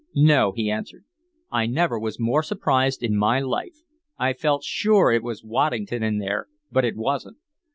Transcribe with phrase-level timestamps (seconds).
[0.15, 1.05] "No," he answered.
[1.51, 3.83] "I never was more surprised in my life.
[4.17, 7.37] I felt sure it was Waddington in there, but it wasn't.